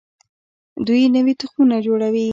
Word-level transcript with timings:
دوی 0.85 1.03
نوي 1.15 1.33
تخمونه 1.41 1.77
جوړوي. 1.85 2.27